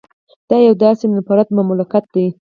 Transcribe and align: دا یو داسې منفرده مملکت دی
دا 0.49 0.57
یو 0.67 0.73
داسې 0.83 1.03
منفرده 1.11 1.51
مملکت 1.57 2.05
دی 2.13 2.25